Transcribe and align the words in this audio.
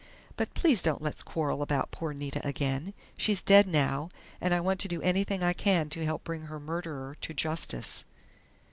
"But 0.35 0.55
please 0.55 0.81
don't 0.81 1.03
let's 1.03 1.21
quarrel 1.21 1.61
about 1.61 1.91
poor 1.91 2.11
Nita 2.11 2.41
again. 2.43 2.95
She's 3.17 3.43
dead 3.43 3.67
now, 3.67 4.09
and 4.41 4.51
I 4.51 4.59
want 4.59 4.79
to 4.79 4.87
do 4.87 4.99
anything 5.03 5.43
I 5.43 5.53
can 5.53 5.89
to 5.89 6.03
help 6.03 6.23
bring 6.23 6.47
her 6.47 6.59
murderer 6.59 7.17
to 7.21 7.33
justice." 7.35 8.03